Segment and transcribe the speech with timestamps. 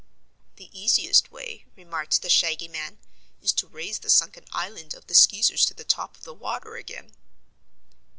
[0.55, 2.97] "The easiest way," remarked the Shaggy Man,
[3.39, 6.75] "is to raise the sunken island of the Skeezers to the top of the water
[6.75, 7.13] again."